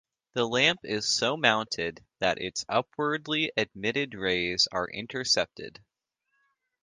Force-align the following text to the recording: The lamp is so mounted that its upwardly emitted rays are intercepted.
The 0.33 0.47
lamp 0.47 0.79
is 0.83 1.07
so 1.15 1.37
mounted 1.37 2.03
that 2.17 2.41
its 2.41 2.65
upwardly 2.67 3.51
emitted 3.55 4.15
rays 4.15 4.67
are 4.71 4.89
intercepted. 4.89 5.79